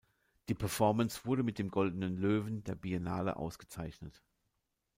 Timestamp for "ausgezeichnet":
3.35-4.23